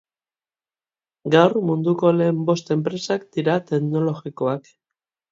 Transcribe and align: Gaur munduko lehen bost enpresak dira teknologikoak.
Gaur 1.33 1.51
munduko 1.67 2.13
lehen 2.19 2.39
bost 2.47 2.71
enpresak 2.75 3.27
dira 3.35 3.57
teknologikoak. 3.73 4.73